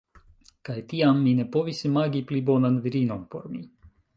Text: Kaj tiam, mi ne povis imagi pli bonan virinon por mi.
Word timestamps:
Kaj 0.69 0.77
tiam, 0.93 1.19
mi 1.27 1.35
ne 1.41 1.45
povis 1.57 1.83
imagi 1.91 2.25
pli 2.33 2.43
bonan 2.51 2.81
virinon 2.87 3.25
por 3.37 3.47
mi. 3.53 3.63